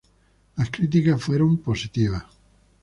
Las 0.55 0.71
críticas 0.71 1.21
fueron 1.23 1.59
positivas. 1.59 2.25